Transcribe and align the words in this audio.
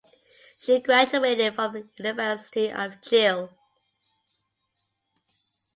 She 0.59 0.79
graduated 0.79 1.53
from 1.53 1.91
University 1.95 2.71
of 2.71 2.99
Chile. 3.03 3.49